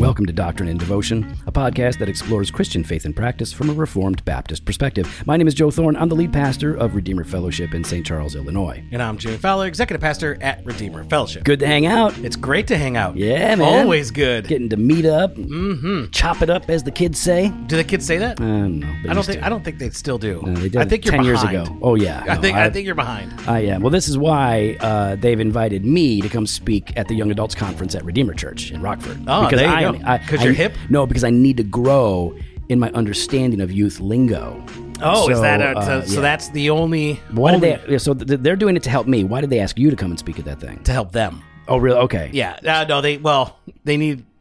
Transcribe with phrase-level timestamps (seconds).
[0.00, 4.24] Welcome to Doctrine and Devotion, podcast that explores Christian faith and practice from a Reformed
[4.24, 5.22] Baptist perspective.
[5.26, 5.96] My name is Joe Thorn.
[5.96, 8.04] I'm the lead pastor of Redeemer Fellowship in St.
[8.04, 8.82] Charles, Illinois.
[8.90, 11.44] And I'm Jimmy Fowler, Executive Pastor at Redeemer Fellowship.
[11.44, 12.18] Good to hang out.
[12.18, 13.16] It's great to hang out.
[13.16, 13.62] Yeah, man.
[13.82, 14.48] Always good.
[14.48, 16.10] Getting to meet up, mm-hmm.
[16.10, 17.50] chop it up, as the kids say.
[17.66, 18.40] Do the kids say that?
[18.40, 18.94] I don't know.
[19.08, 19.46] I don't think to.
[19.46, 20.42] I don't think they still do.
[20.44, 21.64] No, they did I think you're 10 years ago.
[21.80, 22.24] Oh, yeah.
[22.28, 23.32] I No, think I- I, think you're behind.
[23.48, 23.80] I am.
[23.82, 27.54] Well, this is why uh, they've invited me to come speak at the Young Adults
[27.54, 29.20] Conference at Redeemer Church in Rockford.
[29.28, 29.72] Oh, there you
[30.04, 30.26] I go.
[30.26, 30.74] 'Cause I- you're hip?
[30.88, 32.36] No, because I need to grow
[32.68, 34.64] in my understanding of youth lingo.
[35.02, 36.20] Oh, is So, that a, uh, so, so yeah.
[36.22, 37.80] that's the only Why did they?
[37.92, 39.22] yeah, So th- they're doing it to help me.
[39.22, 40.82] Why did they ask you to come and speak at that thing?
[40.84, 41.42] to help them?
[41.68, 41.98] Oh, really?
[42.00, 42.30] Okay.
[42.32, 42.58] Yeah.
[42.66, 44.24] Uh, no, they well they need.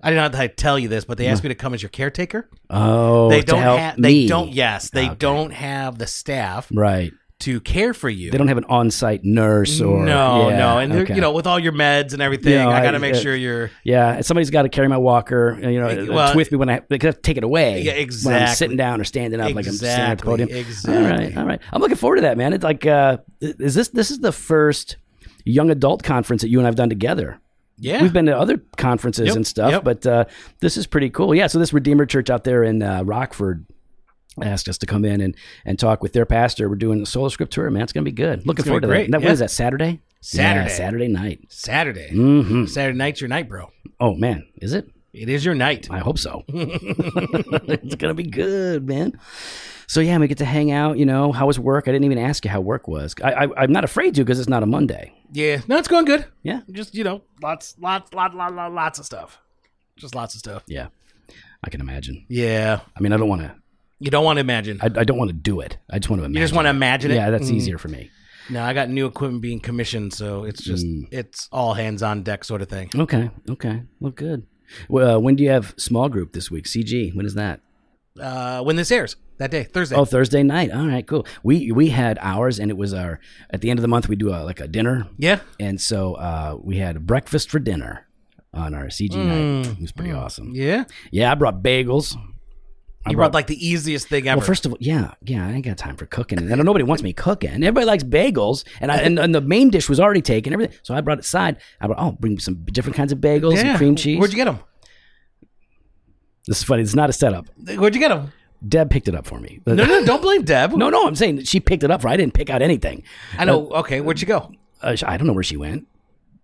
[0.00, 1.82] I don't know how to tell you this, but they asked me to come as
[1.82, 2.48] your caretaker.
[2.70, 3.96] Oh, They don't have.
[3.96, 4.28] They me.
[4.28, 4.52] don't.
[4.52, 5.16] Yes, they Okay.
[5.18, 7.12] don't have the staff Right.
[7.40, 8.30] To care for you.
[8.32, 11.14] They don't have an on-site nurse or no, yeah, no, and they're okay.
[11.14, 13.18] you know with all your meds and everything, Yeah, I I- got to make uh,
[13.18, 13.70] sure you're.
[13.84, 15.56] Yeah, somebody's got to carry my walker.
[15.60, 17.82] You know, uh, Well- it's with me when I they gotta take it away.
[17.82, 18.54] Yeah, When I'm exactly.
[18.56, 20.48] sitting down or standing up, like I'm standing at the Exactly, podium.
[20.58, 20.96] exactly.
[20.96, 21.60] All right, all right.
[21.72, 22.52] I'm looking forward to that, man.
[22.52, 24.96] It's like, uh, is this this is the first
[25.44, 27.38] young adult conference that you and I've done together?
[27.80, 29.84] Yeah, We've been to other conferences Yep, and stuff, yep.
[29.84, 30.24] but uh,
[30.58, 31.32] this is pretty cool.
[31.32, 33.64] Yeah, so this Redeemer Church out there in uh, Rockford
[34.42, 36.68] asked us to come in and, and talk with their pastor.
[36.68, 37.82] We're doing the Sola Scriptura, man.
[37.82, 38.46] It's going to be good.
[38.46, 39.12] Looking forward to great, that.
[39.12, 39.20] That.
[39.20, 39.32] What yeah.
[39.32, 40.00] is that, Saturday?
[40.20, 40.70] Saturday.
[40.70, 41.40] Yeah, Saturday night.
[41.48, 42.10] Saturday.
[42.10, 43.70] hmm Saturday night's your night, bro.
[44.00, 44.46] Oh, man.
[44.60, 44.90] Is it?
[45.12, 45.88] It is your night.
[45.90, 46.44] I hope so.
[46.48, 49.18] it's gonna be good, man.
[49.86, 50.98] So yeah, we get to hang out.
[50.98, 51.88] You know, how was work?
[51.88, 53.14] I didn't even ask you how work was.
[53.24, 55.14] I, I I'm not afraid to because it's not a Monday.
[55.32, 56.26] Yeah, no, it's going good.
[56.42, 59.38] Yeah, Just you know, lots, lots, lot, lot, lot, lots of stuff.
[59.96, 60.62] Just lots of stuff.
[60.66, 60.88] yeah,
[61.64, 62.26] I can imagine.
[62.28, 63.54] Yeah, I mean, I don't want to.
[64.00, 64.78] You don't want to imagine.
[64.80, 65.76] I, I don't want to do it.
[65.90, 66.34] I just want to imagine.
[66.40, 67.14] you just want to imagine it.
[67.16, 67.54] Yeah, that's Mm.
[67.54, 68.10] easier for me.
[68.50, 71.08] No, I got new equipment being commissioned, so it's just Mm.
[71.10, 72.88] it's all hands on deck sort of thing.
[72.94, 74.46] Okay, okay, well, good.
[74.88, 76.64] Well, uh, when do you have small group this week?
[76.66, 77.14] CG.
[77.14, 77.60] When is that?
[78.20, 79.94] Uh, when this airs that day, Thursday.
[79.96, 80.70] Oh, Thursday night.
[80.72, 81.26] All right, cool.
[81.42, 83.20] We we had ours, and it was our
[83.50, 86.14] at the end of the month we do a, like a dinner yeah, And so
[86.14, 88.06] uh, we had breakfast for dinner
[88.52, 89.66] on our CG night.
[89.72, 90.48] It was pretty awesome.
[90.52, 90.56] Mm.
[90.56, 90.84] yeah.
[91.12, 92.16] Yeah, I brought bagels.
[93.08, 94.38] I You brought like the easiest thing ever.
[94.38, 97.02] well, first of all, yeah, yeah, I ain't got time for cooking, and nobody wants
[97.02, 97.50] me cooking.
[97.50, 100.52] Everybody likes bagels, and I and, and the main dish was already taken.
[100.52, 101.58] Everything, so I brought it side.
[101.80, 103.70] I brought oh, bring some different kinds of bagels yeah.
[103.70, 104.18] and cream cheese.
[104.18, 104.60] Where'd you get them?
[106.46, 106.82] this is funny.
[106.82, 107.46] It's not a setup.
[107.76, 108.32] Where'd you get them?
[108.66, 109.60] Deb picked it up for me.
[109.66, 110.72] No, no, don't blame Deb.
[110.72, 112.08] no, no, I'm saying she picked it up for.
[112.08, 113.04] I didn't pick out anything.
[113.36, 113.68] I know.
[113.70, 114.52] Okay, where'd you go?
[114.82, 115.86] Uh, I don't know where she went.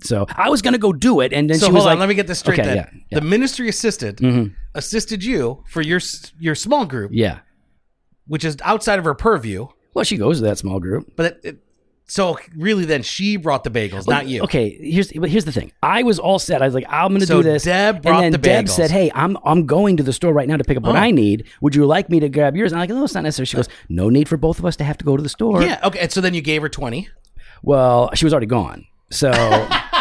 [0.05, 1.99] So I was gonna go do it, and then So she hold was on, like,
[2.01, 2.61] let me get this straight.
[2.61, 3.19] Okay, then yeah, yeah.
[3.21, 4.53] the ministry assistant mm-hmm.
[4.75, 7.39] assisted you for your s- your small group, yeah.
[8.27, 9.67] which is outside of her purview.
[9.95, 11.13] Well, she goes to that small group.
[11.17, 11.59] But it, it,
[12.07, 14.43] so really, then she brought the bagels, not you.
[14.43, 15.73] Okay, here's but here's the thing.
[15.83, 16.61] I was all set.
[16.61, 17.63] I was like, I'm going to So do this.
[17.65, 18.71] Deb brought and then the Deb bagels.
[18.71, 20.99] said, Hey, I'm I'm going to the store right now to pick up what Oh.
[20.99, 21.47] I need.
[21.63, 22.73] Would you like me to grab yours?
[22.73, 23.47] And I'm like, No, it's not necessary.
[23.47, 25.63] She goes, No need for both of us to have to go to the store.
[25.63, 25.81] Yeah.
[25.83, 26.01] Okay.
[26.01, 27.09] And so then you gave her twenty.
[27.63, 28.85] Well, she was already gone.
[29.11, 29.31] So,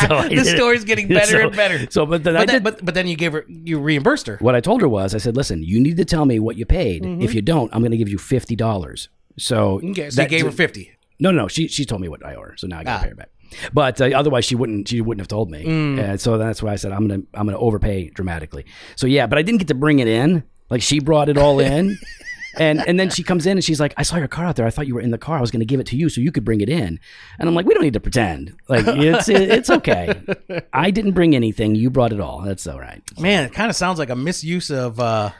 [0.08, 1.86] so The story's getting better So- and better.
[1.90, 2.64] So, but then I But, then, did.
[2.64, 4.36] but but then you gave her you reimbursed her.
[4.40, 6.66] what I told her was, I said, Listen, you need to tell me what you
[6.66, 7.02] paid.
[7.02, 7.22] Mm-hmm.
[7.22, 9.08] If you don't, I'm going to give you fifty dollars.
[9.38, 10.10] So, Okay.
[10.10, 10.92] So that- you gave her fifty.
[11.20, 11.48] No, no, no.
[11.48, 13.02] She she told me what I owe her, so now I got to Ah.
[13.02, 13.30] pay her back.
[13.72, 15.64] But uh, otherwise, she wouldn't she wouldn't have told me.
[15.64, 15.98] Mm.
[15.98, 18.66] And so that's why I said I'm gonna I'm gonna overpay dramatically.
[18.96, 20.44] So yeah, but I didn't get to bring it in.
[20.70, 21.98] Like she brought it all in.
[22.58, 24.66] And and then she comes in and she's like, I saw your car out there.
[24.66, 25.38] I thought you were in the car.
[25.38, 26.98] I was going to give it to you so you could bring it in.
[27.38, 28.54] And I'm like, we don't need to pretend.
[28.68, 30.20] Like it's it's okay.
[30.72, 31.74] I didn't bring anything.
[31.74, 32.40] You brought it all.
[32.42, 33.02] That's all right.
[33.18, 35.30] Man, it kind of sounds like a misuse of uh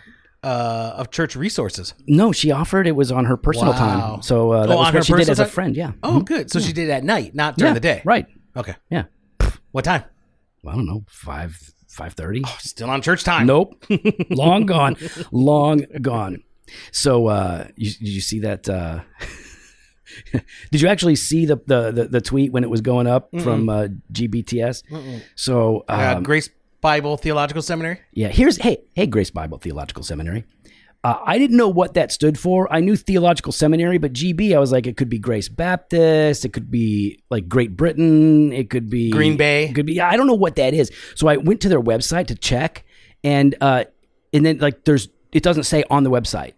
[0.44, 1.94] uh of church resources.
[2.06, 2.86] No, she offered.
[2.86, 3.78] It was on her personal Wow.
[3.78, 4.22] time.
[4.22, 5.76] So uh, that Oh, was what her she did as a friend.
[5.76, 5.92] Yeah.
[6.02, 6.50] Oh, good.
[6.50, 7.74] So she did it at night, not during yeah.
[7.74, 8.02] the day.
[8.04, 8.26] Right.
[8.56, 8.74] Okay.
[8.90, 9.04] Yeah.
[9.72, 10.04] What time?
[10.62, 11.04] Well, I don't know.
[11.08, 12.42] Five five thirty.
[12.60, 13.46] Still on church time.
[13.46, 13.84] Nope.
[14.30, 14.96] long gone.
[15.32, 16.42] Long gone.
[16.92, 19.00] So uh you did you see that uh
[20.70, 23.68] Did you actually see the, the the the tweet when it was going up from
[23.68, 24.82] uh GBTS?
[25.34, 26.48] So Uh, um, Grace
[26.80, 28.00] Bible Theological Seminary.
[28.12, 30.44] yeah, here's hey, hey Grace Bible Theological Seminary.
[31.04, 32.66] Uh, I didn't know what that stood for.
[32.72, 36.52] I knew theological seminary, but GB, I was like, it could be Grace Baptist, it
[36.52, 39.66] could be like Great Britain, it could be Green Bay.
[39.66, 40.00] it could be.
[40.00, 40.90] I don't know what that is.
[41.14, 42.84] So I went to their website to check,
[43.22, 43.84] and uh,
[44.32, 46.54] and then like there's it doesn't say on the website.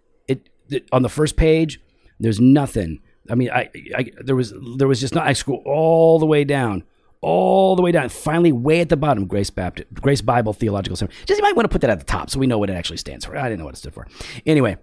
[0.92, 1.80] On the first page,
[2.18, 3.00] there's nothing.
[3.30, 5.26] I mean, I, I there was there was just not.
[5.26, 6.84] I scroll all the way down.
[7.22, 8.08] all the way down.
[8.08, 11.18] Finally, way at the bottom, Grace Baptist, Grace Bible Theological Seminary.
[11.26, 12.74] Just you might want to put that at the top so we know what it
[12.74, 13.36] actually stands for.
[13.36, 14.06] I didn't know what it stood for.
[14.46, 14.78] Anyway,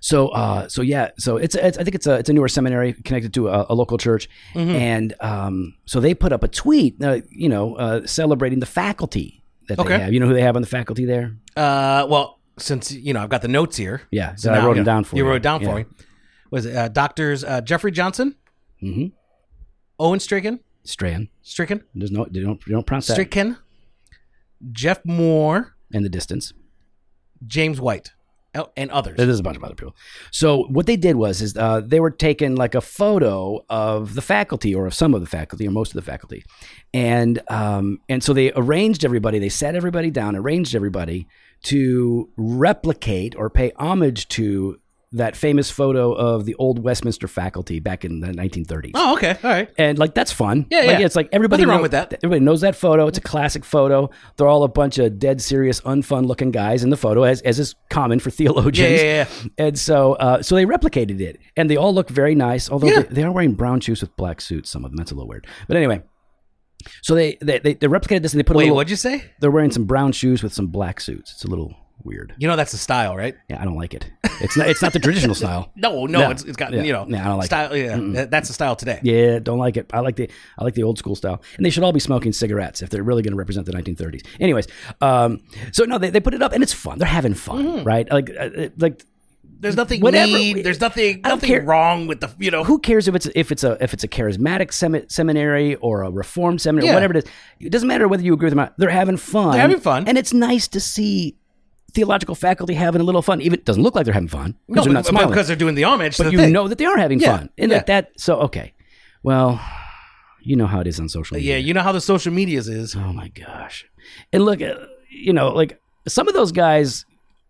[0.00, 2.94] so uh, so yeah, so it's, it's I think it's a it's a newer seminary
[2.94, 7.20] connected to a, a local church, and um, so they put up a tweet, uh,
[7.30, 9.88] you know, uh, celebrating the faculty that Okay.
[9.96, 10.12] they have.
[10.12, 11.36] You know who they have on the faculty there?
[11.56, 14.02] Uh, well, since you know I've got the notes here.
[14.10, 15.22] Yeah, so now, I wrote them down for you.
[15.24, 15.28] you.
[15.28, 15.68] wrote it down Yeah.
[15.68, 15.84] for me.
[16.50, 18.36] Was it uh, doctors uh, Jeffrey Johnson,
[18.82, 19.12] Mhm.
[19.98, 21.28] Owen Stricken, Strand.
[21.42, 23.56] Stricken, There's no they don't they don't pronounce that Stricken,
[24.72, 26.52] Jeff Moore, in the distance.
[27.46, 28.12] James White,
[28.56, 29.16] oh, and others.
[29.16, 29.96] There's a bunch of other people.
[30.30, 34.22] So what they did was is uh, they were taking like a photo of the
[34.22, 36.44] faculty or of some of the faculty or most of the faculty,
[36.92, 39.38] and um, and so they arranged everybody.
[39.38, 41.26] They sat everybody down, arranged everybody
[41.64, 44.78] to replicate or pay homage to
[45.16, 48.92] that famous photo of the old Westminster faculty back in the 1930s.
[48.94, 49.68] Oh, okay, all right.
[49.78, 50.66] And like that's fun.
[50.70, 51.06] Yeah, Like, yeah.
[51.06, 52.14] It's like everybody Nothing wrong know- with that.
[52.22, 53.06] Everybody knows that photo.
[53.06, 54.08] It's a classic photo.
[54.36, 57.58] They're all a bunch of dead serious, unfun looking guys in the photo, as as
[57.58, 59.00] is common for theologians.
[59.02, 59.48] Yeah, yeah, yeah.
[59.66, 62.70] And so, uh, so they replicated it, and they all look very nice.
[62.70, 63.02] Although Yeah.
[63.02, 64.70] they, they are wearing brown shoes with black suits.
[64.70, 64.96] Some of them.
[64.96, 65.46] That's a little weird.
[65.68, 66.02] But anyway,
[67.02, 68.76] so they they they, they replicated this, and they put a Wait, little.
[68.76, 69.24] what'd you say?
[69.40, 71.32] They're wearing some brown shoes with some black suits.
[71.32, 71.74] It's a little
[72.06, 72.34] weird.
[72.38, 73.34] You know that's the style, right?
[73.50, 74.10] Yeah, I don't like it.
[74.40, 74.68] It's not.
[74.68, 75.70] It's not the traditional style.
[75.76, 76.82] No, no, it's, it's got Yeah.
[76.82, 77.76] you know Yeah, I don't like style.
[77.76, 79.00] Yeah, that- that's the style today.
[79.02, 79.90] Yeah, don't like it.
[79.92, 82.32] I like the I like the old school style, and they should all be smoking
[82.32, 84.24] cigarettes if they're really going to represent the 1930s.
[84.40, 84.66] Anyways,
[85.00, 85.40] um,
[85.72, 86.98] so no, they, they put it up, and it's fun.
[86.98, 87.84] They're having fun, Mm-hmm.
[87.84, 88.10] right?
[88.10, 89.02] Like uh, like
[89.60, 90.62] There's nothing Whatever- mean.
[90.62, 91.62] There's nothing nothing care.
[91.62, 92.62] wrong with the you know.
[92.64, 96.10] who cares if it's if it's a if it's a charismatic semi- seminary or a
[96.10, 96.94] reformed seminary, Yeah.
[96.94, 97.30] whatever it is.
[97.60, 98.74] It doesn't matter whether you agree with them or not.
[98.78, 99.52] They're having fun.
[99.52, 100.06] They're having fun.
[100.08, 101.36] and it's nice to see
[101.92, 103.40] theological faculty having a little fun.
[103.40, 105.28] Even it doesn't look like they're having fun no, because they're not smiling.
[105.30, 106.16] because they're doing the homage.
[106.18, 106.52] but the you thing.
[106.52, 107.78] know that they are having Yeah, fun, and yeah.
[107.78, 108.74] that that so okay.
[109.22, 109.60] Well,
[110.40, 111.54] you know how it is on social media.
[111.54, 112.94] Yeah, you know how the social medias is.
[112.94, 113.84] Oh my gosh.
[114.32, 114.74] And look, uh,
[115.10, 117.04] you know, like some of those guys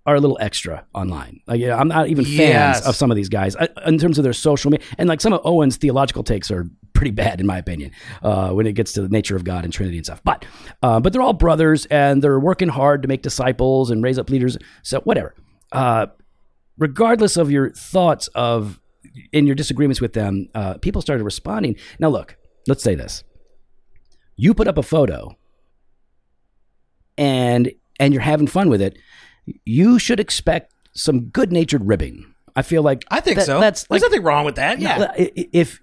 [0.06, 1.40] are a little extra online.
[1.46, 2.86] Like, yeah, I'm not even fans Yes.
[2.86, 4.86] of some of these guys uh, in terms of their social media.
[4.98, 7.90] And like some of Owen's theological takes are pretty bad, in my opinion,
[8.22, 10.22] uh, when it gets to the nature of God and Trinity and stuff.
[10.24, 10.44] But,
[10.82, 14.30] uh, but they're all brothers and they're working hard to make disciples and raise up
[14.30, 14.56] leaders.
[14.82, 15.34] So whatever.
[15.72, 16.06] Uh,
[16.78, 18.78] regardless of your thoughts of
[19.32, 21.74] in your disagreements with them, uh, people started responding.
[21.98, 22.36] Now, look,
[22.68, 23.24] let's say this:
[24.36, 25.36] you put up a photo,
[27.18, 28.98] and and you're having fun with it.
[29.64, 32.24] You should expect some good-natured ribbing.
[32.54, 33.60] I feel like I think that- so.
[33.60, 34.80] That's There's nothing wrong with that.
[34.80, 35.12] Yeah.
[35.16, 35.80] I- i- if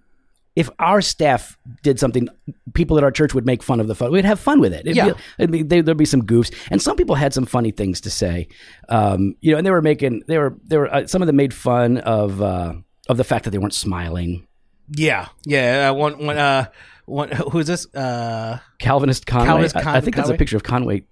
[0.56, 2.30] if our staff did something,
[2.76, 4.12] people at our church would make fun of the fun.
[4.12, 4.82] We'd have fun with it.
[4.82, 5.14] It'd Yeah.
[5.40, 8.12] be, be, there, there'd be some goofs, and some people had some funny things to
[8.12, 8.48] say.
[8.88, 11.38] Um, you know, and they were making they were they were uh, some of them
[11.38, 12.74] made fun of uh,
[13.10, 14.48] of the fact that they weren't smiling.
[14.96, 15.30] Yeah.
[15.46, 15.90] Yeah.
[15.90, 16.24] Uh, one.
[16.26, 16.38] One.
[16.38, 16.66] Uh.
[17.06, 17.30] One.
[17.32, 17.86] Who is this?
[17.96, 18.60] Uh.
[18.80, 19.48] Calvinist Conway.
[19.48, 21.04] Calvinist I- I, Con- think that's a picture of Conway.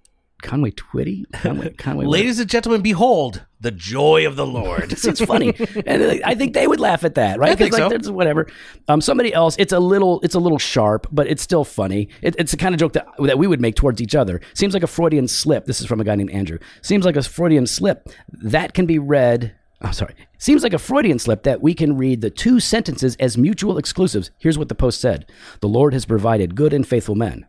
[0.42, 1.24] Conway Twitty.
[1.32, 1.70] Conway.
[1.78, 2.04] Conway.
[2.04, 4.92] Ladies and gentlemen, behold the joy of the Lord.
[5.04, 5.54] it's funny,
[5.86, 7.52] and uh, I think they would laugh at that, right?
[7.52, 7.88] I think like, so.
[7.88, 8.48] there's whatever.
[8.88, 12.08] Um, somebody else, it's a little, it's a little sharp, but it's still funny.
[12.20, 14.40] It, it's the kind of joke that that we would make towards each other.
[14.54, 15.64] Seems like a Freudian slip.
[15.64, 16.58] This is from a guy named Andrew.
[16.82, 19.54] Seems like a Freudian slip that can be read.
[19.80, 20.14] I'm sorry.
[20.38, 24.30] Seems like a Freudian slip that we can read the two sentences as mutual exclusives.
[24.38, 25.26] Here's what the post said:
[25.60, 27.46] "The Lord has provided good and faithful men."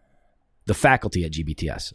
[0.66, 1.94] The faculty at GBTS.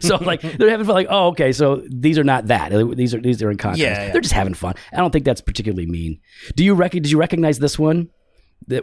[0.02, 0.94] so like they're having fun.
[0.94, 2.70] Like, oh, okay, so these are not that.
[2.96, 3.82] These are these are in context.
[3.82, 4.12] Yeah, yeah.
[4.12, 4.74] They're just having fun.
[4.92, 6.20] I don't think that's particularly mean.
[6.54, 8.10] Do you rec- Did you recognize this one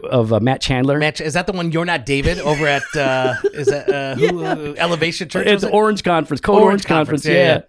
[0.09, 0.97] of uh, Matt Chandler?
[0.97, 4.43] Match, is that the one you're not David over at uh is that uh who,
[4.43, 5.47] uh, Elevation Church?
[5.47, 5.73] it's it?
[5.73, 7.25] Orange Conference, Code Orange, Conference.
[7.25, 7.61] yeah.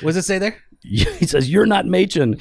[0.00, 0.56] What does it say there?
[0.82, 2.40] he says you're not Machen.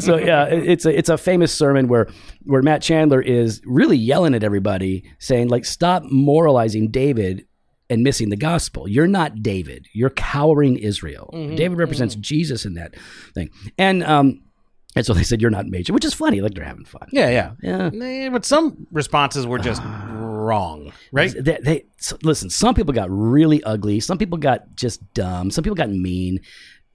[0.00, 2.08] So yeah, it's a it's a famous sermon where
[2.42, 7.46] where Matt Chandler is really yelling at everybody, saying like, "Stop moralizing David."
[7.88, 8.88] And missing the gospel.
[8.88, 9.86] You're not David.
[9.92, 11.30] You're cowering Israel.
[11.32, 12.94] David represents Jesus in that
[13.32, 13.50] thing.
[13.78, 14.42] And um,
[14.96, 16.40] and so they said you're not Machen, which is funny.
[16.40, 17.06] Like they're having fun.
[17.12, 17.90] Yeah, yeah.
[17.92, 18.28] Yeah.
[18.30, 21.32] But some responses were just wrong, right?
[21.38, 22.50] They, they so- listen.
[22.50, 24.00] Some people got really ugly.
[24.00, 25.50] Some people got just dumb.
[25.52, 26.40] Some people got mean,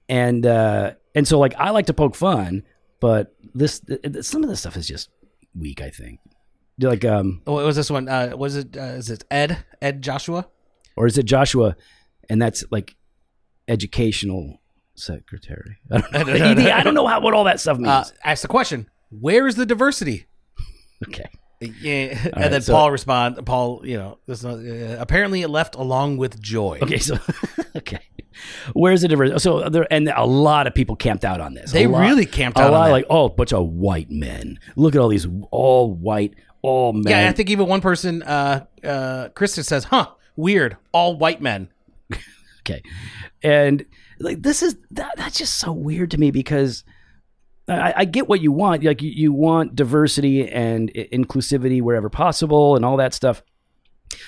[0.08, 2.64] and uh, and so like I like to poke fun,
[3.00, 5.08] but this th- th- some of this stuff is just
[5.54, 5.80] weak.
[5.80, 6.20] I think.
[6.80, 8.08] Like um, What was this one?
[8.08, 8.76] Uh, was it?
[8.76, 9.64] Uh, is it Ed?
[9.80, 10.48] Ed Joshua?
[10.96, 11.76] Or is it Joshua?
[12.28, 12.96] And that's like
[13.68, 14.60] educational
[14.94, 15.78] secretary.
[15.90, 16.32] I don't know.
[16.34, 17.88] ED, I don't know how what all that stuff means.
[17.88, 20.26] Uh, asked the question: Where is the diversity?
[21.06, 21.28] okay.
[21.80, 23.44] Yeah, and right, then so- Paul respond.
[23.46, 26.80] Paul, you know, this, uh, apparently it left along with joy.
[26.82, 27.18] Okay, so
[27.76, 28.00] okay,
[28.72, 29.38] where's the diversity?
[29.38, 31.70] So there, and a lot of people camped out on this.
[31.70, 34.58] They lot- really camped a out on lot, like oh, bunch of white men.
[34.74, 37.04] Look at all these all white, all man.
[37.06, 41.68] Yeah, I think even one person, uh, uh, Kristen says, "Huh, weird, all white men."
[42.60, 42.82] okay,
[43.42, 43.84] and
[44.20, 46.84] like this is that, that's just so weird to me because.
[47.68, 48.82] I, I get what you want.
[48.82, 53.40] Like you, you want diversity and inclusivity wherever possible, and all that stuff.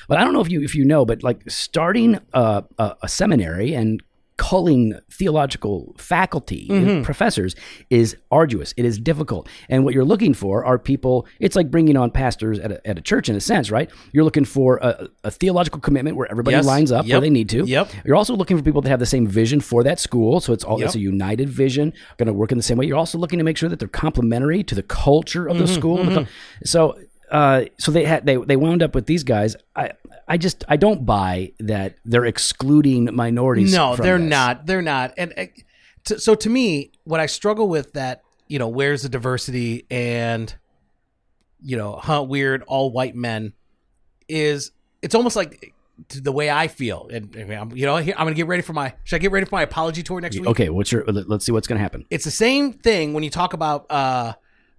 [0.09, 3.09] But I don't know if you if you know, but like starting a, a, a
[3.09, 4.01] seminary and
[4.37, 7.55] culling theological faculty and professors
[7.91, 8.75] is arduous.
[8.77, 11.27] It is difficult, and what you're looking for are people.
[11.41, 13.91] It's like bringing on pastors at a, at a church in a sense, right?
[14.13, 16.67] You're looking for a, a theological commitment where everybody Yes.
[16.67, 17.65] lines up where they need to.
[17.65, 17.91] Yep.
[18.05, 20.65] You're also looking for people that have the same vision for that school, so it's
[20.65, 20.87] all Yep.
[20.87, 22.87] it's a united vision, going to work in the same way.
[22.87, 25.75] You're also looking to make sure that they're complementary to the culture of the Mm-hmm,
[25.75, 26.05] school.
[26.05, 26.27] The co-
[26.65, 26.99] So,
[27.31, 29.57] uh, so they had they they wound up with these guys.
[29.75, 29.93] I
[30.29, 33.75] I just I don't buy that they're excluding minorities.
[33.75, 34.29] No, they're this.
[34.31, 34.67] not.
[34.67, 35.15] They're not.
[35.17, 35.47] And uh,
[36.05, 40.55] to, so to me, what I struggle with that, you know, where's the diversity and,
[41.63, 43.53] you know, huh, weird, all white men,
[44.29, 44.71] is
[45.03, 45.75] it's almost like
[46.09, 47.09] to the way I feel.
[47.13, 48.95] And, and I'm, you know, I'm gonna get ready for my.
[49.05, 50.49] Should I get ready for my apology tour next week?
[50.49, 51.05] Okay, what's your?
[51.07, 52.05] let- Let's see what's going to happen.
[52.11, 54.35] It's the same thing when you talk about uh,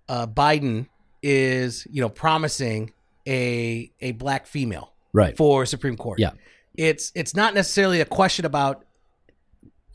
[0.07, 0.87] uh, Biden
[1.21, 2.91] is you know promising
[3.27, 5.35] a a black female Right.
[5.37, 6.19] for Supreme Court.
[6.19, 6.31] Yeah.
[6.75, 8.83] It's it's not necessarily a question about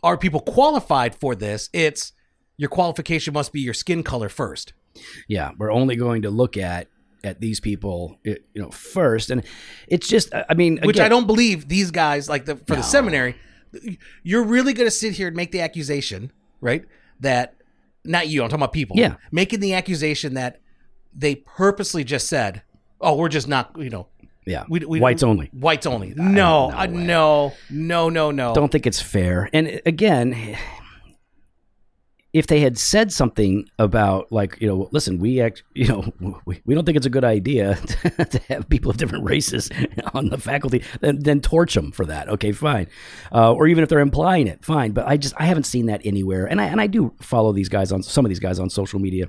[0.03, 1.69] are people qualified for this.
[1.75, 2.12] It's
[2.57, 4.73] your qualification must be your skin color first.
[5.29, 6.89] Yeah, we're only going to look at
[7.23, 9.45] at these people, you know, first, and
[9.89, 10.33] it's just.
[10.35, 12.77] I mean, Which I don't believe these guys like the for No.
[12.77, 13.37] the seminary.
[14.23, 16.85] You're really going to sit here and make the accusation, right?
[17.21, 17.55] That
[18.05, 18.43] not you.
[18.43, 18.97] I'm talking about people.
[18.97, 19.17] Yeah.
[19.31, 20.61] making the accusation that
[21.14, 22.62] they purposely just said,
[23.00, 24.09] "Oh, we're just not," you know,
[24.47, 25.50] Yeah, we, we, whites only.
[25.52, 26.14] Whites only.
[26.17, 28.55] No, no uh, no, no, no, no.
[28.55, 29.49] don't think it's fair.
[29.52, 30.57] And again,
[32.33, 36.61] if they had said something about like, you know, listen, we act, you know, we,
[36.64, 37.75] we don't think it's a good idea
[38.31, 39.69] to have people of different races
[40.14, 42.29] on the faculty, then, then torch them for that.
[42.29, 42.87] Okay, fine.
[43.33, 44.93] Uh, or even if they're implying it, fine.
[44.93, 46.47] But I just, I haven't seen that anywhere.
[46.47, 49.00] And I, and I do follow these guys on some of these guys on social
[49.00, 49.29] media.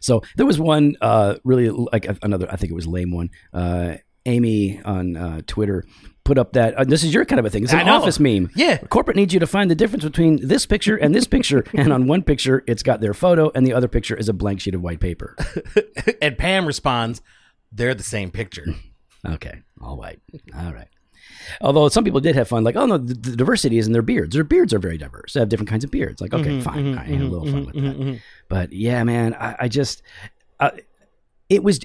[0.00, 3.30] So there was one uh, really like another, I think it was lame one.
[3.52, 5.84] Uh, Amy on uh, Twitter
[6.24, 7.64] put up that uh, this is your kind of a thing.
[7.64, 8.50] It's an office meme.
[8.54, 8.78] Yeah.
[8.78, 11.64] Corporate needs you to find the difference between this picture and this picture.
[11.74, 14.60] and on one picture, it's got their photo, and the other picture is a blank
[14.60, 15.36] sheet of white paper.
[16.22, 17.20] and Pam responds,
[17.70, 18.66] "They're the same picture."
[19.24, 20.18] Okay, all white.
[20.52, 20.88] All right.
[21.60, 24.02] Although some people did have fun, like, oh no, the, the diversity is in their
[24.02, 24.34] beards.
[24.34, 25.32] Their beards are very diverse.
[25.34, 26.20] They have different kinds of beards.
[26.20, 28.20] Like, okay, fine, I had a little fun with that.
[28.48, 30.02] But yeah, man, I, I just,
[30.60, 30.70] uh,
[31.48, 31.80] it was.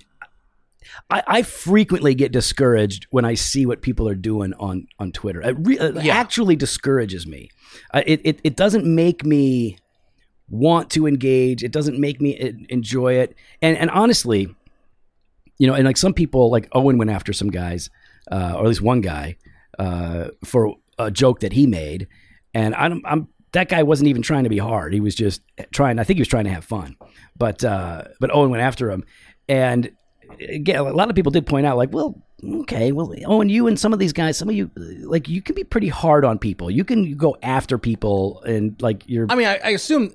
[1.09, 5.41] I, I frequently get discouraged when I see what people are doing on on Twitter.
[5.41, 7.49] It re- it actually discourages me.
[7.93, 9.77] Uh, it, it it doesn't make me
[10.49, 11.63] want to engage.
[11.63, 13.35] It doesn't make me enjoy it.
[13.61, 14.55] And and honestly,
[15.57, 17.89] you know, and like some people, like Owen went after some guys,
[18.31, 19.35] uh, or at least one guy,
[19.79, 22.07] uh, for a joke that he made,
[22.53, 24.93] and I'm, I'm that guy wasn't even trying to be hard.
[24.93, 25.99] He was just trying.
[25.99, 26.95] I think he was trying to have fun,
[27.37, 29.03] but uh, but Owen went after him,
[29.47, 29.91] and
[30.49, 32.21] again, a lot of people did point out, like, well,
[32.61, 34.69] okay, well, Owen, you and some of these guys, some of you,
[35.03, 36.69] like, you can be pretty hard on people.
[36.69, 40.11] You can go after people, and like you're I mean, I, I assume,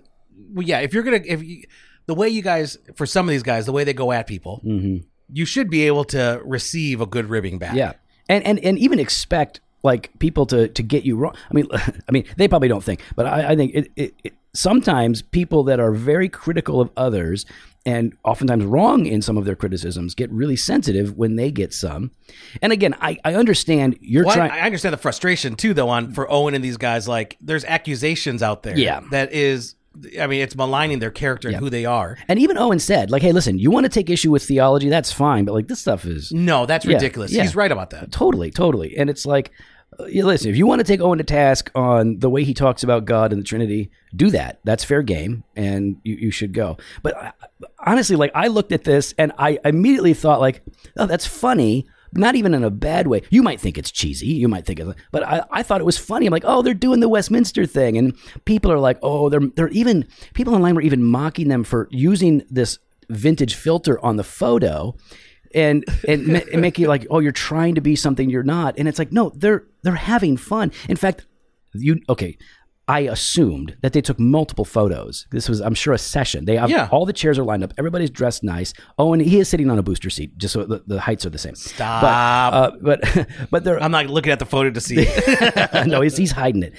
[0.52, 0.80] well, yeah.
[0.80, 1.62] If you're gonna, if you,
[2.06, 4.60] the way you guys, for some of these guys, the way they go at people,
[4.64, 5.04] Mhm.
[5.32, 7.74] you should be able to receive a good ribbing back.
[7.74, 7.92] Yeah,
[8.28, 11.34] and and and even expect like people to to get you wrong.
[11.50, 14.32] I mean, I mean, they probably don't think, but I, I think it, it, it.
[14.54, 17.46] Sometimes people that are very critical of others
[17.86, 22.10] and oftentimes wrong in some of their criticisms get really sensitive when they get some.
[22.60, 24.50] And again, I I understand you're Well, I, trying.
[24.52, 27.08] I understand the frustration too, though, on for Owen and these guys.
[27.08, 28.78] Like, there's accusations out there.
[28.78, 29.00] Yeah.
[29.10, 29.74] that is.
[30.20, 32.16] I mean, it's maligning their character and who they are.
[32.28, 35.12] and even Owen said, like, hey, listen, you want to take issue with theology, that's
[35.12, 37.32] fine, but like this stuff is No, that's Yeah, ridiculous.
[37.32, 37.42] yeah.
[37.42, 38.10] He's right about that.
[38.10, 38.96] Totally, totally.
[38.96, 39.52] And it's like,
[39.98, 42.82] uh, listen, if you want to take Owen to task on the way he talks
[42.82, 44.60] about God and the Trinity, do that.
[44.64, 46.78] That's fair game, and you, you should go.
[47.02, 47.32] But uh,
[47.78, 50.62] honestly, like, I looked at this and I immediately thought, like,
[50.96, 51.86] oh, that's funny.
[52.14, 53.22] Not even in a bad way.
[53.30, 54.26] You might think it's cheesy.
[54.26, 56.26] You might think it's, but I, I thought it was funny.
[56.26, 59.68] I'm like, oh, they're doing the Westminster thing, and people are like, oh, they're they're
[59.68, 62.78] even people online were even mocking them for using this
[63.08, 64.94] vintage filter on the photo
[65.54, 68.74] and and, ma- and make you like oh you're trying to be something you're not
[68.78, 71.26] and it's like no they're they're having fun in fact
[71.74, 72.36] you okay
[72.92, 75.26] I assumed that they took multiple photos.
[75.30, 76.44] This was, I'm sure, a session.
[76.44, 76.88] They have Yeah.
[76.92, 77.72] all the chairs are lined up.
[77.78, 78.74] Everybody's dressed nice.
[78.98, 81.30] Oh, and he is sitting on a booster seat, just so the, the heights are
[81.30, 81.54] the same.
[81.54, 82.02] Stop.
[82.02, 85.06] But uh, but but they're I'm not looking at the photo to see.
[85.86, 86.74] no, he's, he's hiding it.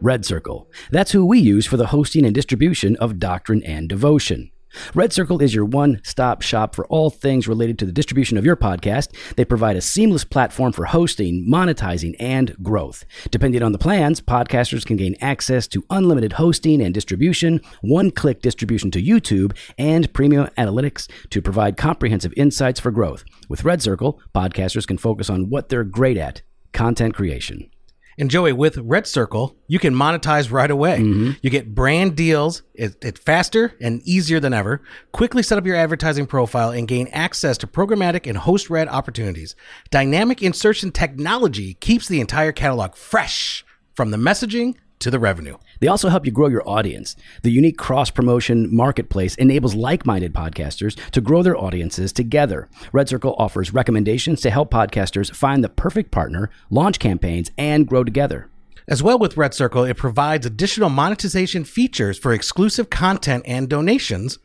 [0.00, 0.68] Red Circle.
[0.90, 4.50] That's who we use for the hosting and distribution of Doctrine and Devotion.
[4.94, 8.44] Red Circle is your one stop shop for all things related to the distribution of
[8.44, 9.14] your podcast.
[9.36, 13.04] They provide a seamless platform for hosting, monetizing, and growth.
[13.30, 18.42] Depending on the plans, podcasters can gain access to unlimited hosting and distribution, one click
[18.42, 23.24] distribution to YouTube, and premium analytics to provide comprehensive insights for growth.
[23.48, 27.70] With Red Circle, podcasters can focus on what they're great at content creation.
[28.18, 30.98] And Joey, with Red Circle, you can monetize right away.
[31.00, 31.32] Mm-hmm.
[31.42, 32.62] You get brand deals.
[32.74, 34.82] It, it's faster and easier than ever.
[35.12, 39.56] Quickly set up your advertising profile and gain access to programmatic and host read opportunities.
[39.90, 45.56] Dynamic insertion technology keeps the entire catalog fresh from the messaging to the revenue.
[45.80, 47.14] They also help you grow your audience.
[47.42, 52.68] The unique cross promotion marketplace enables like minded podcasters to grow their audiences together.
[52.92, 58.02] Red Circle offers recommendations to help podcasters find the perfect partner, launch campaigns, and grow
[58.02, 58.48] together.
[58.88, 64.38] As well with Red Circle, it provides additional monetization features for exclusive content and donations,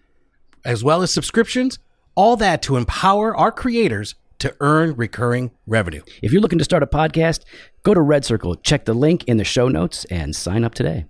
[0.63, 1.79] as well as subscriptions,
[2.15, 6.01] all that to empower our creators to earn recurring revenue.
[6.21, 7.43] If you're looking to start a podcast,
[7.83, 11.05] go to Red Circle, check the link in the show notes, and sign up today.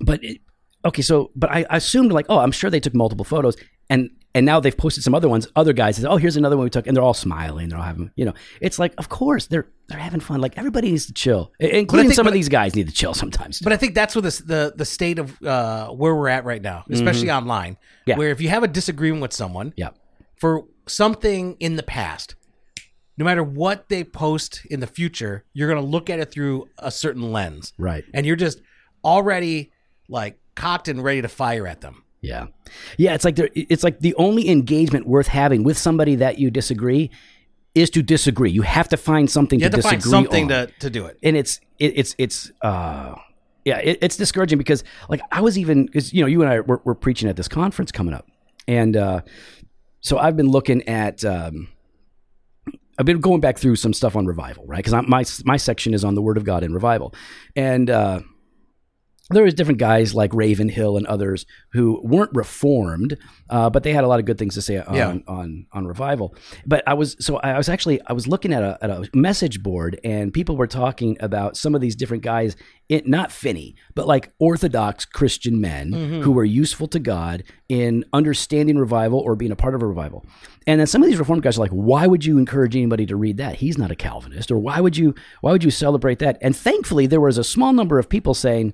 [0.00, 0.20] But
[0.84, 3.56] okay, so but I, I assumed like, oh, I'm sure they took multiple photos,
[3.90, 5.48] and and now they've posted some other ones.
[5.56, 7.84] Other guys said, oh, here's another one we took, and they're all smiling, they're all
[7.84, 10.40] having, you know, it's like, of course they're they're having fun.
[10.40, 13.14] Like everybody needs to chill, including think- some of I- these guys need to chill
[13.14, 13.60] sometimes.
[13.60, 16.62] But I think that's what this, the the state of uh, where we're at right
[16.62, 17.78] now, especially online.
[18.06, 18.16] Yeah.
[18.16, 19.90] Where if you have a disagreement with someone yeah,
[20.36, 22.36] for something in the past,
[23.16, 26.68] no matter what they post in the future, you're going to look at it through
[26.78, 28.04] a certain lens, right.
[28.14, 28.60] and you're just
[29.04, 29.72] already
[30.08, 32.04] like cocked and ready to fire at them.
[32.28, 32.46] Yeah,
[32.98, 33.14] yeah.
[33.14, 33.48] It's like there.
[33.54, 37.10] It's like the only engagement worth having with somebody that you disagree
[37.74, 38.50] is to disagree.
[38.50, 40.66] You have to find something You have to to find disagree something on.
[40.66, 41.18] to, to do it.
[41.22, 43.14] and it's it, it's it's uh
[43.64, 46.60] yeah it, it's discouraging because like I was even because you know you and I
[46.60, 48.26] were, were preaching at this conference coming up,
[48.66, 49.20] and uh,
[50.00, 51.24] so I've been looking at.
[51.24, 51.68] Um,
[53.00, 54.82] I've been going back through some stuff on revival, right?
[54.84, 57.14] Because my my section is on the Word of God in revival,
[57.54, 58.20] and uh,
[59.30, 63.16] there was different guys like Ravenhill and others who weren't reformed,
[63.50, 65.18] uh, but they had a lot of good things to say on, Yeah.
[65.28, 66.34] on on revival.
[66.66, 69.62] But I was so I was actually I was looking at a, at a message
[69.62, 72.56] board and people were talking about some of these different guys,
[72.88, 78.78] it, not Finney, but like Orthodox Christian men who were useful to God in understanding
[78.78, 80.24] revival or being a part of a revival.
[80.66, 83.16] And then some of these reformed guys are like, why would you encourage anybody to
[83.16, 83.56] read that?
[83.56, 86.38] He's not a Calvinist, or why would you why would you celebrate that?
[86.40, 88.72] And thankfully, there was a small number of people saying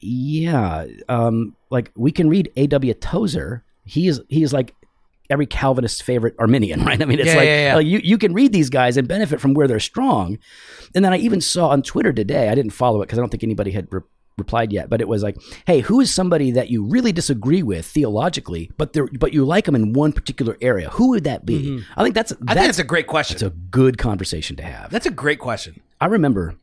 [0.00, 2.94] yeah, um, like we can read A.W.
[2.94, 3.64] Tozer.
[3.84, 4.74] He is he is like
[5.30, 7.00] every Calvinist's favorite Arminian, right?
[7.00, 7.74] I mean, it's Yeah, like yeah, yeah.
[7.76, 10.38] like, you you can read these guys and benefit from where they're strong.
[10.94, 12.48] And then I even saw on Twitter today.
[12.48, 14.00] I didn't follow it because I don't think anybody had re-
[14.38, 14.88] replied yet.
[14.90, 18.92] But it was like, hey, who is somebody that you really disagree with theologically, but
[18.92, 20.90] they but you like them in one particular area?
[20.90, 21.82] Who would that be?
[21.96, 22.44] I think that's Mm-hmm.
[22.48, 23.34] I think that's that's a great question.
[23.36, 24.90] it's a good conversation to have.
[24.90, 25.80] that's a great question.
[26.00, 26.54] I remember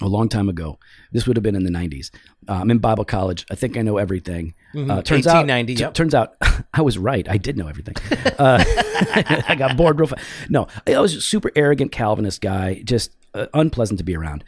[0.00, 0.78] a long time ago.
[1.12, 2.10] This would have been in the '90s.
[2.48, 3.44] Uh, I'm in Bible college.
[3.50, 4.54] I think I know everything.
[4.74, 5.94] Uh, turns out, 1890, t- yep.
[5.94, 6.34] turns out,
[6.74, 7.28] I was right.
[7.28, 7.94] I did know everything.
[8.38, 8.62] Uh,
[9.48, 10.24] I got bored real fast.
[10.48, 14.44] No, I was a super arrogant Calvinist guy, just uh, unpleasant to be around.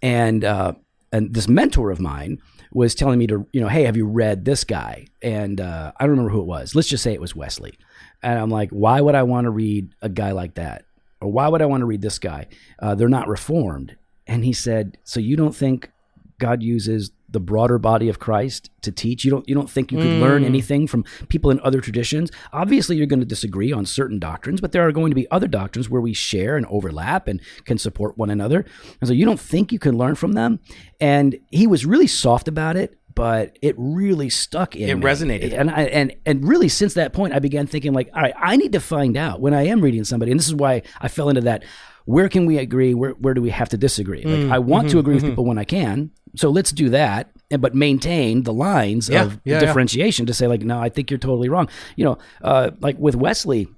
[0.00, 0.72] And uh,
[1.12, 2.40] and this mentor of mine
[2.72, 5.06] was telling me to, you know, hey, have you read this guy?
[5.20, 6.74] And uh, I don't remember who it was.
[6.74, 7.74] Let's just say it was Wesley.
[8.22, 10.84] And I'm like, why would I want to read a guy like that?
[11.20, 12.48] Or why would I want to read this guy?
[12.78, 13.96] Uh, they're not reformed.
[14.26, 15.90] And he said, so you don't think
[16.38, 19.24] God uses the broader body of Christ to teach?
[19.24, 20.48] You don't you don't think you could learn hmm.
[20.48, 22.30] anything from people in other traditions?
[22.52, 25.48] Obviously you're going to disagree on certain doctrines, but there are going to be other
[25.48, 28.66] doctrines where we share and overlap and can support one another.
[29.00, 30.60] And so you don't think you can learn from them?
[31.00, 35.02] And he was really soft about it, but it really stuck in It me.
[35.02, 35.52] resonated.
[35.52, 38.56] And I and and really since that point I began thinking like, all right, I
[38.56, 41.28] need to find out when I am reading somebody, and this is why I fell
[41.28, 41.64] into that.
[42.04, 42.94] Where can we agree?
[42.94, 44.24] Where where do we have to disagree?
[44.24, 46.88] Like Mm, I want mm-hmm, to agree with people when I can, so let's do
[46.90, 47.30] that.
[47.50, 49.58] And but maintain the lines Yeah, of yeah, yeah.
[49.60, 51.68] differentiation to say like, no, I think you're totally wrong.
[51.96, 53.68] You know, uh, like with Wesley,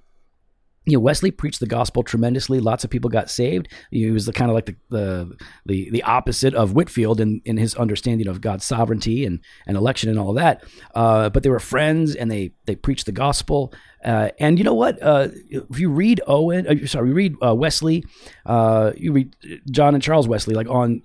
[0.87, 2.61] you know, Wesley preached the gospel tremendously.
[2.61, 3.69] Lots of people got saved.
[3.91, 7.57] He was the kind of like the the the, the opposite of Whitefield in, in
[7.57, 10.63] his understanding of God's sovereignty and, and election and all that.
[10.95, 13.73] Uh, but they were friends and they they preached the gospel.
[14.05, 15.03] Uh, and you know what?
[15.03, 18.05] Uh, if you read Owen, uh, sorry, you read uh, Wesley,
[18.45, 19.35] uh, you read
[19.71, 21.03] John and Charles Wesley, like on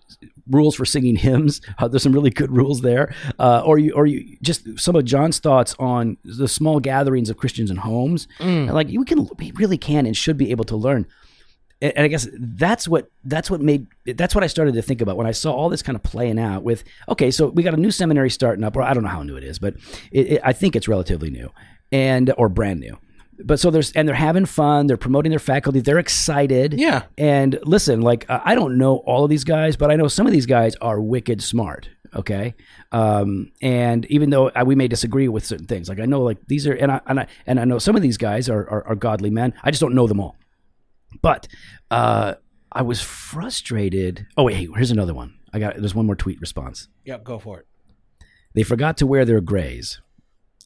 [0.49, 1.61] rules for singing hymns.
[1.77, 3.13] Uh, there's some really good rules there.
[3.37, 7.37] Uh, or you, or you just some of John's thoughts on the small gatherings of
[7.37, 8.27] Christians in homes.
[8.39, 11.05] And like we can, we really can and should be able to learn.
[11.81, 14.99] and and I guess that's what that's what made that's what I started to think
[15.01, 17.73] about when I saw all this kind of playing out with okay so we got
[17.73, 19.75] a new seminary starting up or I don't know how new it is but
[20.11, 21.49] it, it, I think it's relatively new
[21.91, 22.97] and or brand new
[23.43, 27.03] but so there's and they're having fun they're promoting their faculty they're excited Yeah.
[27.17, 30.25] and listen like uh, I don't know all of these guys but I know some
[30.27, 32.55] of these guys are wicked smart okay
[32.91, 36.37] um, and even though I, we may disagree with certain things like I know like
[36.47, 38.87] these are and I and I, and I know some of these guys are, are
[38.87, 40.35] are godly men I just don't know them all
[41.21, 41.47] but
[41.91, 42.35] uh,
[42.71, 44.27] I was frustrated.
[44.37, 45.33] Oh wait, hey, here's another one.
[45.51, 46.87] I got there's one more tweet response.
[47.05, 47.65] Yep, go for it.
[48.53, 49.99] They forgot to wear their grays,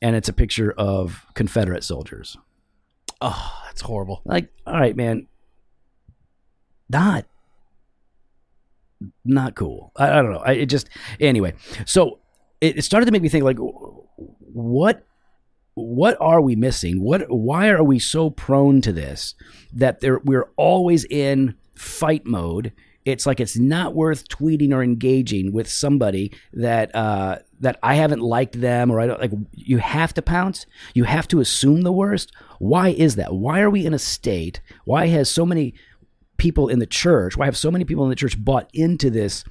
[0.02, 2.36] and it's a picture of Confederate soldiers.
[3.22, 4.22] Oh, that's horrible.
[4.26, 5.28] Like, all right, man,
[6.90, 7.26] not
[9.26, 9.92] not cool.
[9.96, 10.40] I, I don't know.
[10.40, 11.54] I, it just anyway.
[11.86, 12.20] So
[12.62, 13.58] it, it started to make me think like,
[14.18, 15.06] what
[15.76, 17.02] what are we missing?
[17.02, 19.36] What why are we so prone to this
[19.74, 22.74] that there we're always in fight mode?
[23.06, 28.22] It's like it's not worth tweeting or engaging with somebody that uh, that I haven't
[28.22, 29.32] liked them or I don't like.
[29.52, 30.66] You have to pounce.
[30.94, 32.32] You have to assume the worst.
[32.60, 33.34] Why is that?
[33.34, 34.62] Why are we in a state?
[34.86, 35.74] Why has so many
[36.38, 37.38] people in the church?
[37.38, 39.44] Why have so many people in the church bought into this?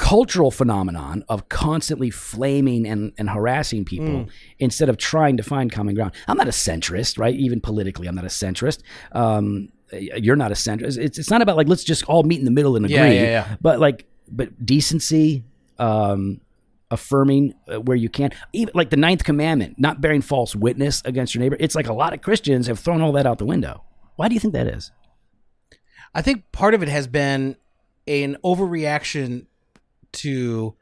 [0.00, 4.26] cultural phenomenon of constantly flaming and, and harassing people
[4.58, 6.12] instead of trying to find common ground.
[6.26, 7.34] I'm not a centrist, right?
[7.34, 8.80] Even politically, I'm not a centrist.
[9.12, 10.98] Um, you're not a centrist.
[10.98, 12.96] It's, it's not about like, let's just all meet in the middle and agree.
[12.96, 13.56] Yeah, yeah, yeah.
[13.60, 15.44] But like, but decency,
[15.78, 16.40] um,
[16.90, 21.34] affirming uh, where you can, even like the ninth commandment, not bearing false witness against
[21.34, 21.56] your neighbor.
[21.60, 23.84] It's like a lot of Christians have thrown all that out the window.
[24.16, 24.90] Why do you think that is?
[26.14, 27.56] I think part of it has been
[28.06, 29.46] an overreaction
[30.12, 30.74] to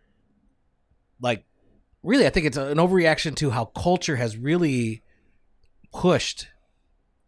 [1.20, 1.44] like
[2.02, 5.02] really I think it's an overreaction to how culture has really
[5.92, 6.48] pushed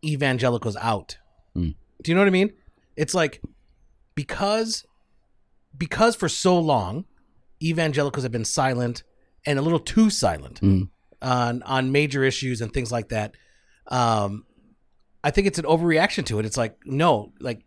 [0.02, 1.18] evangelicals out.
[1.56, 1.74] Mm.
[2.02, 2.52] Do you know what I mean?
[2.96, 3.40] It's like
[4.14, 4.84] because
[5.76, 7.04] because for so long
[7.62, 9.02] evangelicals have been silent
[9.46, 10.88] and a little too silent Mm.
[11.22, 13.34] on on major issues and things like that.
[13.88, 14.44] Um
[15.22, 16.46] I think it's an overreaction to it.
[16.46, 17.62] It's like no, like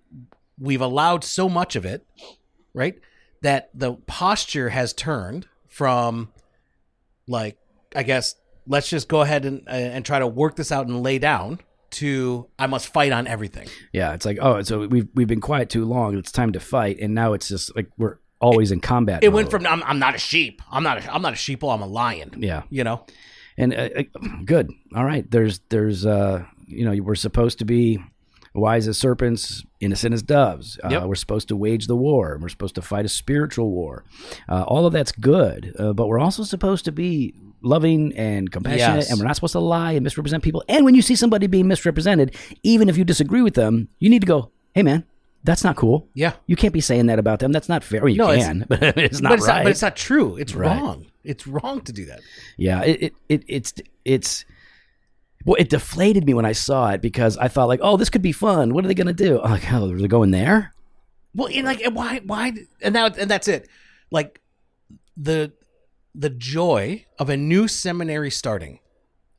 [0.59, 2.05] we've allowed so much of it,
[2.73, 2.95] right?
[3.41, 6.31] That the posture has turned from
[7.27, 7.57] like
[7.95, 8.35] I guess
[8.67, 11.59] let's just go ahead and and try to work this out and lay down
[11.93, 13.67] to I must fight on everything.
[13.91, 16.17] Yeah, it's like, oh, so we've we've been quiet too long.
[16.17, 19.23] It's time to fight, and now it's just like we're always in combat.
[19.23, 20.61] It went from I'm, I'm not a sheep.
[20.71, 21.73] I'm not a, I'm not a sheeple.
[21.73, 22.33] I'm a lion.
[22.37, 23.05] yeah, You know.
[23.57, 24.03] and uh, uh,
[24.45, 24.69] good.
[24.95, 27.99] All right, there's there's uh, you know, we're supposed to be
[28.55, 30.77] wise as serpents, innocent as doves.
[30.83, 31.03] Uh, Yep.
[31.03, 32.37] We're supposed to wage the war.
[32.39, 34.03] We're supposed to fight a spiritual war.
[34.47, 38.97] Uh, all of that's good, uh, but we're also supposed to be loving and compassionate,
[38.97, 39.09] Yes.
[39.11, 40.63] and we're not supposed to lie and misrepresent people.
[40.67, 44.19] And when you see somebody being misrepresented, even if you disagree with them, you need
[44.21, 45.05] to go, "Hey, man,
[45.43, 46.33] that's not cool." Yeah.
[46.45, 47.51] You can't be saying that about them.
[47.51, 48.07] That's not fair.
[48.07, 49.55] You No, it's- can, but it's not but it's right.
[49.57, 49.63] not.
[49.63, 50.35] But it's not true.
[50.37, 50.79] It's Right.
[50.79, 51.05] wrong.
[51.23, 52.19] It's wrong to do that.
[52.57, 53.73] Yeah, it, it, it it's
[54.03, 54.45] it's
[55.45, 58.21] well, it deflated me when I saw it because I thought like, oh, this could
[58.21, 58.73] be fun.
[58.73, 59.41] What are they gonna do?
[59.41, 60.73] I'm like, oh, they're going there.
[61.35, 63.69] Well, and like and why why and now and that's it.
[64.11, 64.41] Like
[65.17, 65.51] the
[66.15, 68.79] the joy of a new seminary starting,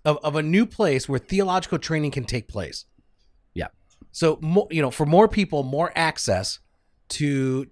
[0.04, 2.86] of of a new place where theological training can take place.
[3.54, 3.68] Yeah.
[4.12, 6.58] So more, you know, for more people, more access
[7.10, 7.66] to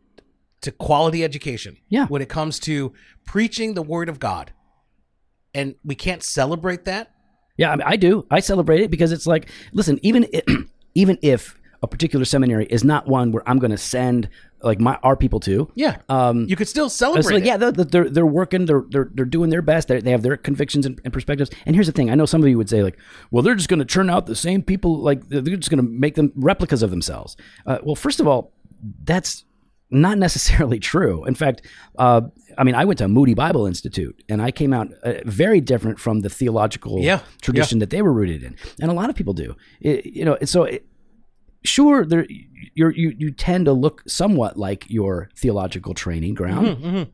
[0.62, 1.76] to quality education.
[1.88, 2.06] Yeah.
[2.06, 2.92] When it comes to
[3.24, 4.52] preaching the word of God,
[5.54, 7.10] and we can't celebrate that.
[7.56, 8.26] Yeah, I, mean, I do.
[8.30, 10.42] I celebrate it because it's like, listen, even i
[10.94, 14.28] even if a particular seminary is not one where I'm going to send
[14.62, 15.70] like my our people to.
[15.74, 15.98] Yeah.
[16.08, 17.34] Um, you could still celebrate.
[17.34, 17.46] like, it.
[17.46, 19.88] yeah, they're, they're they're working, they're they're they're doing their best.
[19.88, 21.50] They they have their convictions and, and perspectives.
[21.66, 22.96] And here's the thing: I know some of you would say like,
[23.32, 25.90] well, they're just going to churn out the same people, like they're just going to
[25.90, 27.36] make them replicas of themselves.
[27.66, 28.52] Uh, well, first of all,
[29.02, 29.44] that's
[29.90, 31.24] not necessarily true.
[31.24, 31.62] In fact,
[31.98, 32.22] uh,
[32.56, 35.98] I mean, I went to Moody Bible Institute, and I came out uh, very different
[35.98, 39.34] from the theological Yeah, tradition that they were rooted in, and a lot of people
[39.34, 39.56] do.
[39.80, 40.64] It, you know, so.
[40.64, 40.86] It,
[41.64, 42.26] Sure, there
[42.74, 47.08] you're, you you tend to look somewhat like your theological training ground, Mhm.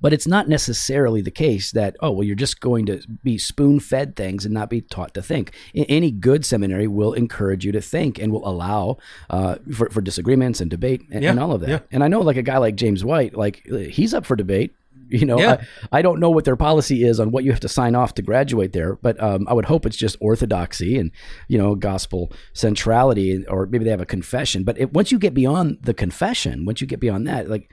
[0.00, 3.78] but it's not necessarily the case that oh well you're just going to be spoon
[3.78, 7.80] fed things and not be taught to think any good seminary will encourage you to
[7.80, 8.96] think and will allow
[9.30, 11.78] uh, for, for disagreements and debate and, Yeah, and all of that yeah.
[11.92, 14.74] and i know like a guy like james white like he's up for debate
[15.10, 15.62] you know Yeah.
[15.92, 18.14] I, I don't know what their policy is on what you have to sign off
[18.14, 21.10] to graduate there but um, i would hope it's just orthodoxy and
[21.48, 25.34] you know gospel centrality or maybe they have a confession but it, once you get
[25.34, 27.70] beyond the confession once you get beyond that like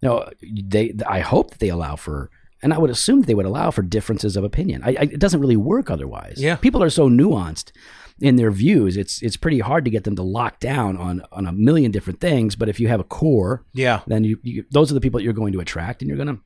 [0.00, 0.94] no, they.
[1.08, 2.30] I hope that they allow for,
[2.62, 4.80] and I would assume that they would allow for differences of opinion.
[4.84, 6.36] I, I, it doesn't really work otherwise.
[6.40, 6.54] Yeah.
[6.54, 7.72] people are so nuanced
[8.20, 8.96] in their views.
[8.96, 12.20] It's it's pretty hard to get them to lock down on on a million different
[12.20, 12.54] things.
[12.54, 14.02] But if you have a core, Yeah.
[14.06, 16.36] then you, you those are the people that you're going to attract, and you're going
[16.36, 16.40] to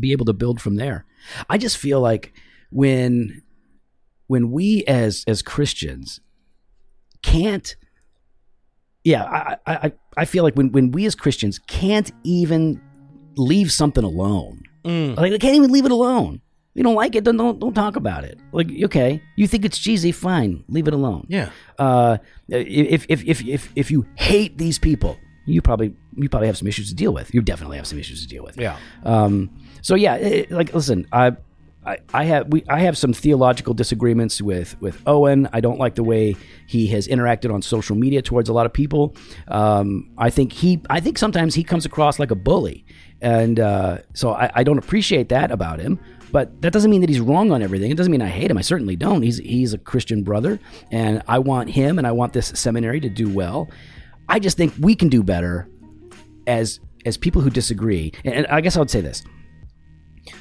[0.00, 1.04] be able to build from there.
[1.50, 2.32] I just feel like
[2.70, 3.42] when
[4.26, 6.20] when we as as Christians
[7.22, 7.76] can't
[9.04, 12.80] yeah, I, I, I- feel like when, when we as Christians can't even
[13.36, 15.16] leave something alone, Mm.
[15.16, 16.40] like they can't even leave it alone.
[16.74, 18.40] You don't like it, then don't don't talk about it.
[18.50, 21.26] Like okay, you think it's cheesy, fine, leave it alone.
[21.28, 21.50] Yeah.
[21.78, 26.56] Uh, if if if if if you hate these people, you probably you probably have
[26.58, 27.32] some issues to deal with.
[27.32, 28.56] You definitely have some issues to deal with.
[28.58, 28.76] Yeah.
[29.04, 29.50] Um,
[29.82, 31.36] so yeah, it, like listen, I,
[31.84, 35.48] I, I have we I have some theological disagreements with with Owen.
[35.52, 38.72] I don't like the way he has interacted on social media towards a lot of
[38.72, 39.14] people.
[39.48, 42.84] Um, I think he I think sometimes he comes across like a bully,
[43.20, 45.98] and uh, so I, I don't appreciate that about him.
[46.30, 47.90] But that doesn't mean that he's wrong on everything.
[47.90, 48.56] It doesn't mean I hate him.
[48.56, 49.22] I certainly don't.
[49.22, 53.10] He's he's a Christian brother, and I want him and I want this seminary to
[53.10, 53.68] do well.
[54.28, 55.68] I just think we can do better
[56.46, 58.12] as as people who disagree.
[58.24, 59.22] And I guess I would say this: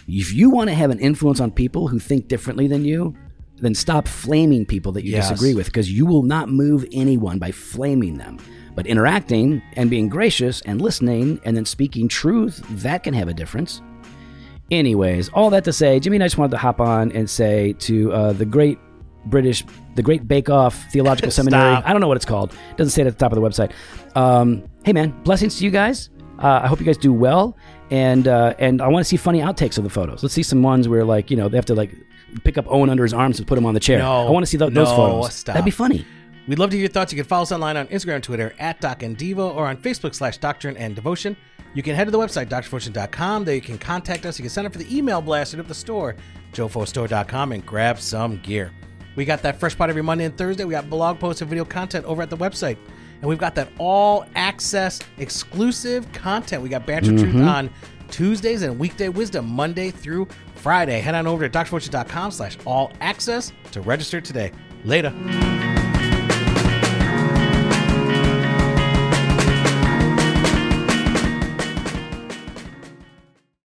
[0.08, 3.16] if you want to have an influence on people who think differently than you,
[3.58, 5.30] then stop flaming people that you Yes.
[5.30, 8.38] disagree with because you will not move anyone by flaming them.
[8.74, 13.34] But interacting and being gracious and listening and then speaking truth, that can have a
[13.34, 13.82] difference.
[14.72, 17.74] Anyways, all that to say, Jimmy and I just wanted to hop on and say
[17.80, 18.80] to uh, the great
[19.26, 19.64] British,
[19.96, 21.76] the Great Bake Off Theological Seminary.
[21.84, 22.54] I don't know what it's called.
[22.54, 23.72] It doesn't say it at the top of the website.
[24.16, 26.10] Um, hey, man, blessings to you guys.
[26.42, 27.56] Uh, I hope you guys do well,
[27.90, 30.24] and uh, and I want to see funny outtakes of the photos.
[30.24, 31.96] Let's see some ones where like you know they have to like
[32.44, 34.00] pick up Owen under his arms and put him on the chair.
[34.00, 35.36] No, I want to see those no, photos.
[35.36, 35.54] stop.
[35.54, 36.06] That'd be funny.
[36.48, 37.14] We'd love to hear your thoughts.
[37.14, 40.16] You can follow us online on Instagram Twitter at Doc and Devo or on Facebook
[40.16, 41.38] slash Doctrine and Devotion.
[41.74, 43.46] You can head to the website, drdevotion.com.
[43.46, 44.38] There you can contact us.
[44.38, 46.16] You can sign up for the email blast at the store,
[46.54, 48.72] jofostore.com, and grab some gear.
[49.16, 50.66] We got that fresh pot every Monday and Thursday.
[50.66, 52.78] We got blog posts and video content over at the website.
[53.22, 56.62] And we've got that all access exclusive content.
[56.62, 57.48] We got Banter Truth mm-hmm.
[57.48, 57.70] on
[58.10, 61.00] Tuesdays and Weekday Wisdom Monday through Friday.
[61.00, 64.52] Head on over to drdevotion.com slash all access to register today.
[64.84, 65.14] Later.